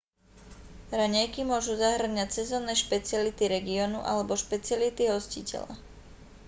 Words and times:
raňajky 0.99 1.41
môžu 1.51 1.73
zahŕňať 1.83 2.29
sezónne 2.37 2.73
špeciality 2.83 3.43
regiónu 3.55 3.99
alebo 4.11 4.33
špeciality 4.43 5.03
hostiteľa 5.13 5.75